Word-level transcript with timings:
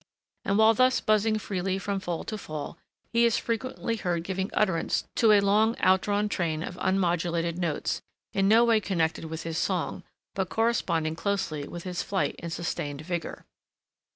And 0.43 0.57
while 0.57 0.73
thus 0.73 0.99
buzzing 0.99 1.37
freely 1.37 1.77
from 1.77 1.99
fall 1.99 2.23
to 2.23 2.35
fall, 2.35 2.75
he 3.13 3.23
is 3.23 3.37
frequently 3.37 3.97
heard 3.97 4.23
giving 4.23 4.49
utterance 4.51 5.07
to 5.17 5.31
a 5.31 5.41
long 5.41 5.75
outdrawn 5.77 6.27
train 6.27 6.63
of 6.63 6.75
unmodulated 6.81 7.59
notes, 7.59 8.01
in 8.33 8.47
no 8.47 8.65
way 8.65 8.79
connected 8.79 9.25
with 9.25 9.43
his 9.43 9.59
song, 9.59 10.01
but 10.33 10.49
corresponding 10.49 11.15
closely 11.15 11.67
with 11.67 11.83
his 11.83 12.01
flight 12.01 12.33
in 12.39 12.49
sustained 12.49 13.01
vigor. 13.01 13.45